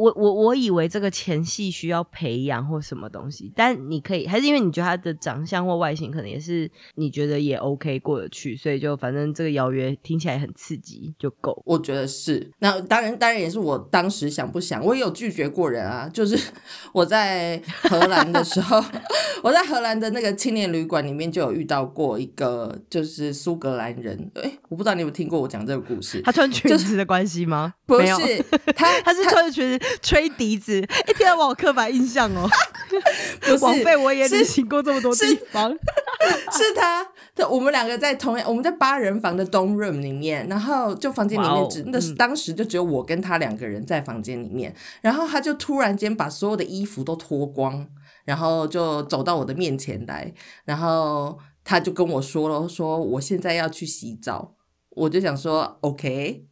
[0.00, 11.62] 我我我以为这个前戏需要培养或什么东西，但你可以还是因为你觉得他的长相或外形可能也是你觉得也 OK 过得去，所以就反正这个邀约听起来很刺激就够。
[11.66, 16.38] 我觉得是，那当然当然也是我当时想不想，我也有拒绝过人啊，就是
[16.94, 18.82] 我在荷兰的时候，
[19.44, 27.74] 我在荷兰的那个青年旅馆里面就有遇到过一个就是苏格兰人，哎，我不知道你有没有听过我讲这个故事，他穿裙子的关系吗？
[27.84, 28.42] 不是，
[28.74, 29.89] 他 他是穿着裙子。
[30.02, 32.48] 吹笛子，一，天啊，我刻板印象哦。
[33.40, 35.70] 不是，枉费我也旅行过这么多地方。
[36.52, 37.06] 是他，
[37.48, 47.86] 我们两个在同样，我们在八人房的东 room 里面，然后就房间里面只，那是当时就只有我跟他两个人在房间里面，然后他就突然间把所有的衣服都脱光，
[48.24, 54.56] 然后就走到我的面前来，然后他就跟我说了，说我现在要去洗澡，
[54.90, 56.46] 我就想说，OK。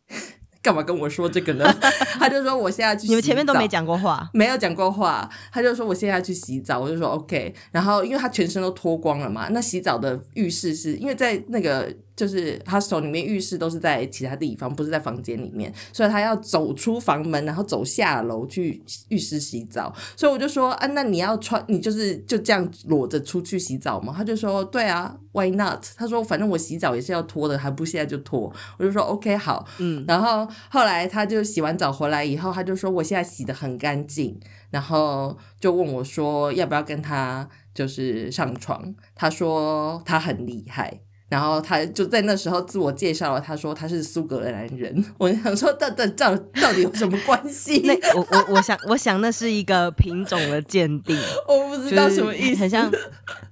[0.62, 1.64] 干嘛跟我说这个呢？
[2.18, 5.28] 他就说我现在去，你们前面都没讲过话，没有讲过话。
[5.52, 7.54] 他就说我现在去洗澡，我就说 OK。
[7.70, 11.94] 然后因为他全身都脱光了嘛，那洗澡的浴室是因为在那个。
[12.18, 19.94] 就是 hostel 里面浴室都是在其他地方，不是在房间里面，所以他要走出房门，然后走下楼去浴室洗澡。
[20.16, 24.12] 所以我就说啊，那你要穿，你就是就这样裸着出去洗澡吗？
[24.16, 25.84] 他就说对啊，Why not？
[25.96, 28.52] 他说反正我洗澡也是要脱的，还不现在就脱。
[28.78, 30.04] 我就说 OK 好，嗯。
[30.08, 34.36] 然后后来他就洗完澡回来以后，他就说我现在洗的很干净，
[34.70, 38.92] 然后就问我说要不要跟他就是上床？
[39.14, 41.00] 他说他很厉害。
[41.28, 45.04] 然后他就在那时候自我介绍了，他说他是苏格兰人。
[45.18, 47.82] 我想说，到到到到底有什么关系？
[47.84, 52.90] 那我我我想我想那是一个品种的鉴定， 我不知道什么意思，很像，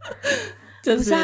[0.82, 1.14] 就是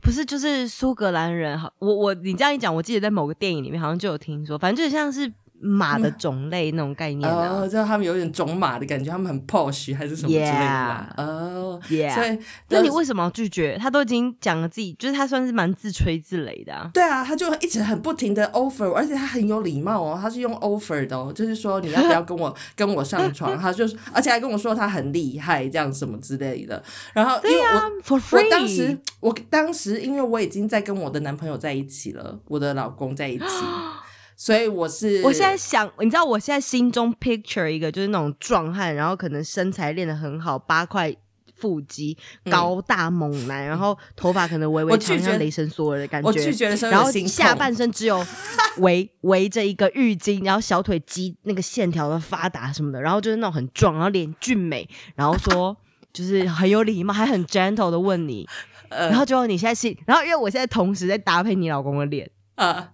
[0.00, 1.58] 不是就是苏格兰人。
[1.58, 5.32] 好，我我你这样一讲，我记得在某个电影里面好像就有听说，反正就像是。
[5.60, 11.78] 马的种类那种概念啊，知道他们有点种马的感觉，他们很 posh 还是什么之类的哦，
[12.14, 13.76] 所以那你为什么要拒绝？
[13.78, 16.90] 他都已经讲了自己，就是他算是蛮自吹自擂的啊。
[16.94, 23.58] 对啊，他就一直很不停的 offer，而且他很有礼貌哦，他是用 offer 的哦，就是说你要不要跟我 跟我上床？
[23.58, 26.82] 他就是而且还跟我说他很厉害，这样什么之类的。
[27.12, 33.44] 然后因为我我当时我当时因为我已经在跟我的男朋友在一起了，我的老公在一起。
[34.40, 41.14] 所以我是，我现在想，你知道，我现在心中 picture 一个就是那种壮汉，然后可能身材练得很好，八块
[41.54, 42.16] 腹肌，
[42.50, 46.26] 高大猛男，然后头发可能微微长，像雷神索尔的感觉。
[46.26, 48.26] 我拒绝的时候，然后下半身只有
[48.80, 55.76] 围围着一个浴巾，然后小腿肌那个线条的发达什么的，然后就是那种很壮，然后脸俊美，然后说
[56.14, 58.48] 就是很有礼貌，还很 gentle 的问你，
[58.88, 62.30] 呃然后最后你现在是，然后因为我现在同时在搭配你老公的脸。
[62.60, 62.92] 啊！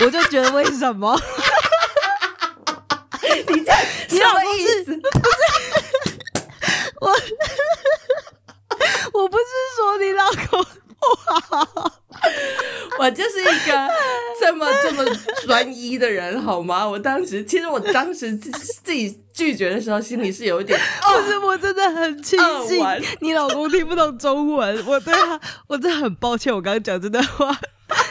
[0.00, 1.20] 我就觉得为什么？
[3.48, 3.72] 你这
[4.16, 4.96] 什么意思？
[4.96, 5.26] 不是
[7.00, 7.10] 我，
[9.20, 9.42] 我不是
[9.76, 10.64] 说你老公
[10.96, 11.36] 不好，
[13.00, 13.90] 我就是一个
[14.40, 15.04] 这么这么
[15.44, 16.86] 专一的人，好吗？
[16.86, 22.86] 我当时其实我当时自己拒绝的时候，心里是有一点， 不是我真的很庆幸
[23.20, 27.58] 你老公听不懂中文，我对他，我真的很抱歉，我刚刚讲这段话。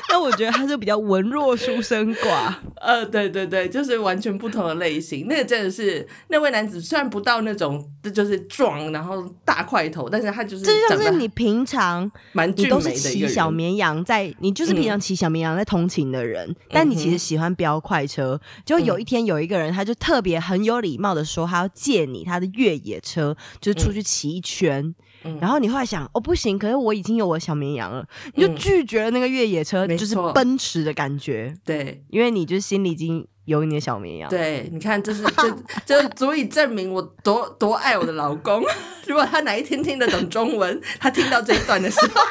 [0.10, 5.28] 但我觉得他是比较文弱书生寡， 呃，对对对，就是完全不同的类型。
[5.28, 18.40] 那个真的是那位男子，虽然不到那种就是壮，然后大块头，但是他就是这就是你平常蛮你都是骑小绵羊在，你就是平常骑小绵羊在通勤的人，但你其实喜欢飙快车。
[18.66, 24.96] 就有一天有一个人，他就特别很有礼貌的说，他要借你他的越野车，就是出去骑一圈。
[25.40, 31.54] 然后你后来想，哦不行，可是我已经有我小绵羊了，你就拒绝了那个越野车，就是奔驰的感觉。
[31.66, 34.30] 对，因为你就是心里已经有你的小绵羊。
[34.30, 38.64] 对，你看，这是这这足以证明我多多爱我的老公。
[39.08, 42.22] 如果他哪一天听得懂中文，他听到这一段的时候，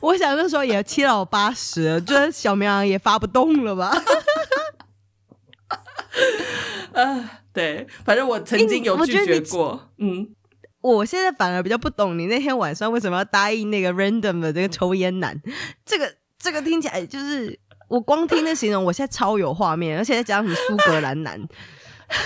[0.08, 3.96] 我想那时候也七老八十，就是小绵羊也发不动了吧？
[6.92, 10.28] 啊，对，反正我曾经有拒绝过，嗯。
[10.94, 15.36] 我现在反而比较不懂你那天晚上为什么要答应那个 random 的这个抽烟男，
[15.84, 21.40] 这个这个听起来就是我光听那形容，我现在超有画面，而且再加上什么苏格兰男，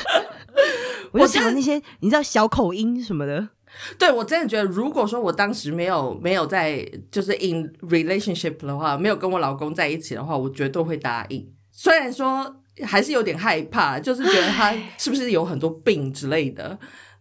[1.13, 3.49] 我就想那些你知道小口音什么的。
[3.97, 11.51] 对我真的觉得，如果说我当时没有没有在就是 in relationship 的话，没有跟我老公在一起的话，我绝对会答应。
[11.71, 16.79] 虽然说还是有点害怕，就是觉得他 是不是有很多病之类的。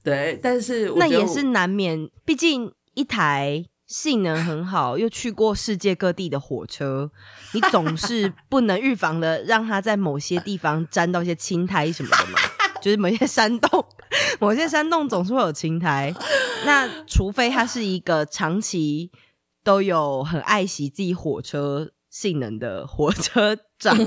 [0.10, 7.12] 对，但是那也是难免，毕竟一台性能很好又去过世界各地的火车，
[7.54, 12.40] 你总是不能预防的让它在某些地方沾到一些青苔什么的嘛。
[12.82, 13.86] 就是某些山洞，
[14.40, 16.14] 某些山洞总是会有青苔。
[16.66, 19.12] 那除非它是一个长期
[19.66, 23.98] 都有很爱惜自己火车性能的火车长。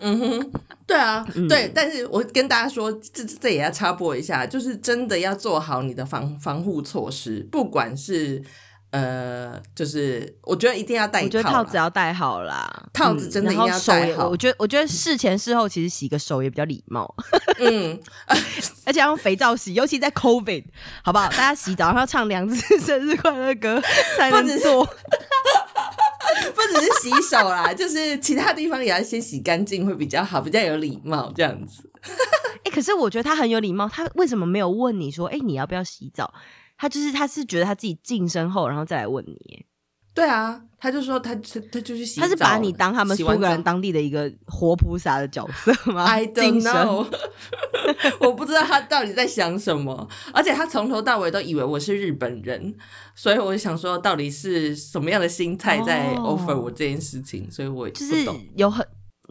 [0.00, 0.52] 嗯哼。
[0.94, 8.40] 对啊，对，但是我跟大家说，这这也要插播一下，就是真的要做好你的防防护措施，不管是
[8.90, 14.28] 呃，就是我觉得一定要戴，我觉得套子要戴好啦，套子真的一定要戴好。
[14.28, 17.12] 我觉得我觉得事前事后其实洗个手也比较礼貌，
[17.58, 17.98] 嗯，
[18.86, 20.64] 而且要用肥皂洗，尤其在 COVID，
[21.02, 21.28] 好不好？
[21.30, 23.82] 大家洗澡 然后唱两次生日快乐歌
[24.16, 24.88] 才能做。
[26.54, 31.90] 不只是洗手啦， 就是其他地方也要先洗干净，会比较好，比较有礼貌这样子。
[32.64, 36.32] 哎， 可是我觉得他很有礼貌，他为什么没有问你说，哎，你要不要洗澡？
[36.76, 39.64] 他就是他是觉得他自己净身后，然后再来问你。
[40.14, 47.04] 对啊，他就说他他他就去洗他是把你当他们苏格兰当地的一个活菩萨的角色吗？I don't know，
[48.20, 52.74] 我不知道他到底在想什么，而且他从头到尾都以为我是日本人，
[53.16, 58.24] 所以我就想说到底是什么样的心态在 offer 我这件事情，所以我就是
[58.56, 58.86] 有很。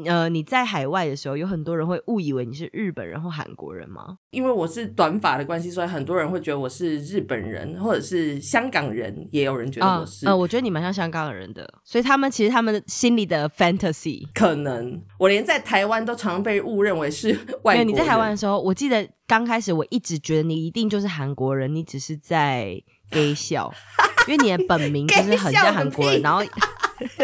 [0.05, 4.17] 呃，你在海外的时候，有很多人会误以为你是日本人或韩国人吗？
[4.31, 10.25] 因为我是短发的关系，所以很多人会觉得我是日本人，或者是香港人，也有人觉得我是。
[10.25, 17.29] 呃，我觉得你蛮像香港人的，所以他们其实他们心里的 fantasy 可能，我连在台湾都常被误认为是
[17.61, 17.87] 外国人。
[17.87, 22.81] 你在台湾的时候，我记得刚开始我一直觉得你一定就是韩国人，你只是在
[23.11, 23.71] gay 笑，
[24.27, 26.43] 因为你的本名就是很像韩国人，然后。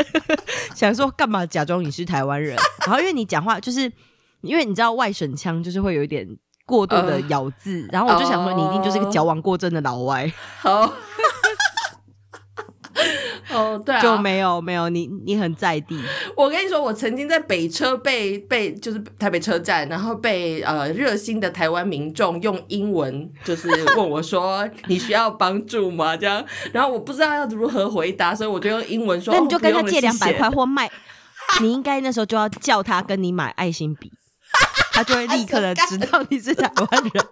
[0.76, 2.58] 想说干嘛假装你是台湾人？
[2.86, 3.92] 然后因为你讲话就是，
[4.42, 6.28] 因为你知道外省腔就是会有一点
[6.66, 10.32] 过度的咬字，然后我就想说你一定就是个矫枉过正的老外。
[10.60, 10.94] 好。
[13.52, 16.00] 哦，对啊，就没有没有你，你很在地。
[16.38, 30.90] 我跟你说，我曾经在北车被被就是台北车站，然后被呃热心的台湾民众用英文就是问我说：“你需要帮助吗？”这样，然后我不知道要如何回答，所以我就用英文说：“那你就跟他借两百块或卖。”
[31.62, 34.12] 你应该那时候就要叫他跟你买爱心笔，
[34.92, 37.26] 他就会立刻的知道你是台湾人。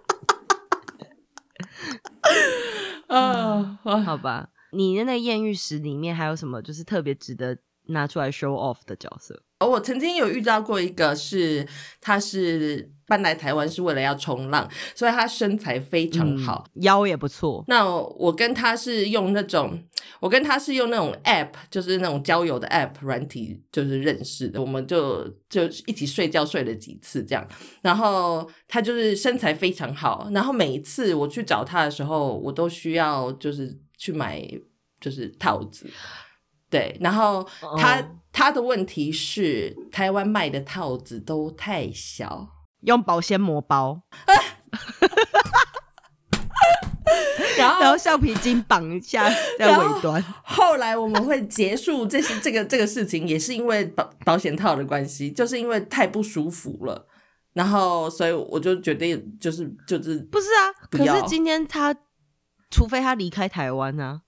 [3.07, 4.47] 啊，好吧。
[4.71, 7.57] 你的那个艳遇史里面还有什么就是特别值得
[7.87, 9.41] 拿出来 show off 的角色？
[9.59, 11.67] 哦我曾经有遇到过一个，是
[11.99, 17.63] 他是搬来台湾是为了要冲浪，所以他身材非常好，腰也不错。
[17.67, 19.81] 那我跟他是用那种，
[20.19, 24.61] 我跟他是用那种 app，就是那种交友的 app 软体，就是认识的。
[24.61, 27.47] 我们就就一起睡觉睡了几次这样，
[27.81, 33.75] 然后他就是身材非常好，然后每一次我去找他的时候，我都需要就是。
[33.97, 34.41] 去买
[35.01, 35.89] 就是套子，
[36.69, 42.47] 对，然后他他的问题是台湾卖的套子都太小，
[42.81, 44.01] 用保鲜膜包，
[47.57, 49.27] 然后然后橡皮筋绑一下
[49.57, 50.23] 在尾端。
[50.43, 57.07] 后来我们会结束这些这个这个事情，也是因为保保险套的关系，就是因为太不舒服了，
[57.53, 61.95] 然后所以我就决定就是就是不是啊，可是今天他。
[62.69, 64.21] 除非他离开台湾呢？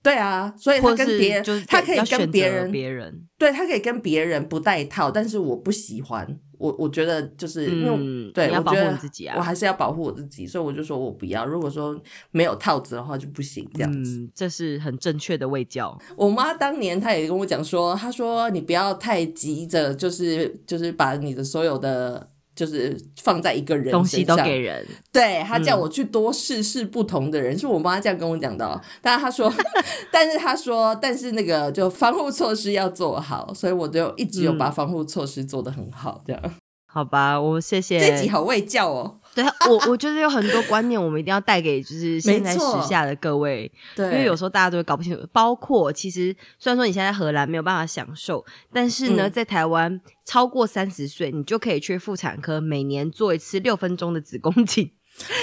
[0.00, 11.44] 对啊，所以他跟别人，他可以跟别人，别人，对他可以跟别人不带套，但是我不喜欢，我我觉得就是因为对，要保护自己啊，我还是要保护我自己，所以我就说我不要。
[11.44, 15.98] 如果说没有套子的话就不行，这样子，这是很正确的卫教。
[16.16, 22.30] 我妈当年她也跟我讲说，她说你不要太急着，就是就是把你的所有的。
[22.58, 28.82] 就是放在一个人东西都给人，对他叫我去多试试不同的人，是我妈这样跟我讲的。
[29.00, 29.52] 但是他说，
[30.10, 36.42] 但是他说，但是那个就防护措施要做好，所以我就一直有把防护措施做得很好，这样。
[36.90, 38.00] 好吧，我谢谢。
[38.00, 39.20] 这集好未教哦。
[39.38, 42.58] 对 我，我觉得有很多观念，我们一定要带给就是现在时
[42.88, 43.70] 下的各位。
[43.94, 45.24] 对，因为有时候大家都会搞不清楚。
[45.32, 54.90] 包括其实虽然说你现在荷兰没有办法享受，但是呢，在台湾超过三十岁，你就可以去妇产科每年做一次六分钟的子宫颈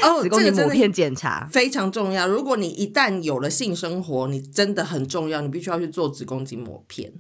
[0.04, 2.28] 哦， 子宫颈抹片检查非常重要。
[2.28, 7.14] 如果你一旦有了性生活，你真的很重要，你必须要去做子宫颈抹片。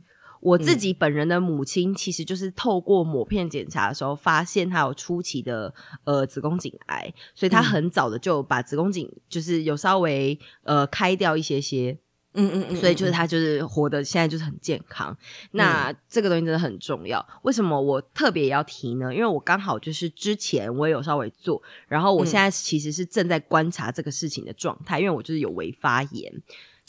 [0.45, 5.73] 我自己本人的母亲，其实就是透过抹片检查的时候，发现她有初期的
[6.03, 11.97] 呃子宫颈癌，所以她很早的就把子宫颈就是有稍微呃开掉一些些，
[12.35, 15.17] 嗯嗯嗯，所以就是她就是活的现在就是很健康。
[15.53, 17.25] 那这个东西真的很重要。
[17.41, 19.11] 为什么我特别要提呢？
[19.11, 26.31] 因为我刚好就是之前我也有稍微做，然后我现在其实是正在观察这个事情的状态，因为我就是有微发炎。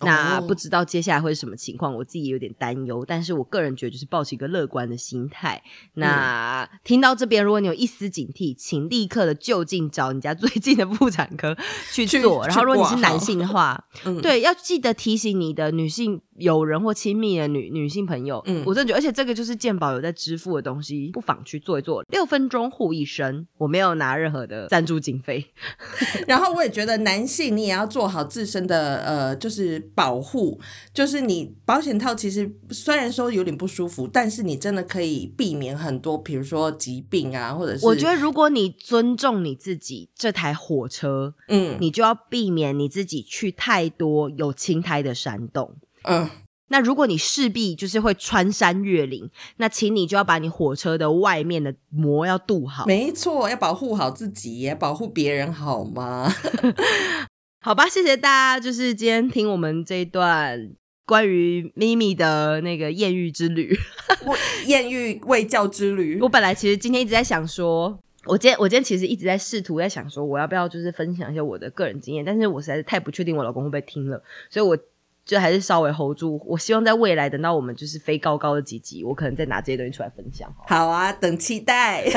[0.01, 3.05] 那不知道接下来会是什么情况，我自己有点担忧。
[3.07, 5.63] 但是我个人觉得，就是抱持一个乐观的心态。
[5.95, 11.57] 那听到这边，如果你有一丝警惕，请立刻的就近找你家最近的妇产科
[11.93, 12.47] 去做。
[12.47, 13.85] 然后，如果你是男性的话，
[14.21, 16.21] 对，要记得提醒你的女性。
[16.39, 22.05] 友人或亲密的女女性朋友，嗯，我真的觉得，而且这个就是健保有在支付的东西，不妨去做一做。
[22.11, 25.55] 六分钟护一生，我没有拿任何的赞助经费。
[26.29, 30.61] 然后我也觉得男性你也要做好自身的呃，就是保护，
[30.93, 45.77] 就是你保险套其实虽然说有点不舒服，但是你真的可以避免很多，比如说疾病啊，或者是我觉得如果你尊重你自己这台火车，嗯，你就要避免你自己去太多有青苔的山洞。
[46.03, 46.29] 嗯，
[46.69, 52.87] 那如果你势必就是会穿山越岭，那请你就要把你火车的外面的膜要镀好。
[52.87, 56.33] 没错，要保护好自己，也保护别人，好吗？
[57.67, 60.71] 好吧，谢谢大家，就是今天听我们这一段
[61.05, 63.77] 关于咪咪的那个艳遇之旅，
[64.67, 66.21] 艳遇未教之旅。
[66.21, 74.79] 我本来其实今天一直在想说，我今天我今天其实一直在试图在想说，我要不要就是分享一些我的个人经验，但是我实在是太不确定我老公会不会听了，所以我
[75.25, 76.41] 就还是稍微 hold 住。
[76.47, 80.49] 我希望在未来等到我们就是飞高高的几集，我可能再拿这些东西出来分享。
[80.69, 82.05] 好啊，等期待。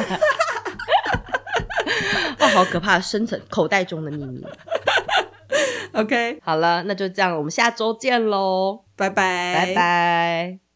[2.38, 3.00] 哦，好可怕！
[3.00, 4.46] 深层口袋中的秘密。
[5.94, 10.69] OK，好了，那就这样，我们下周见喽，拜拜，拜拜。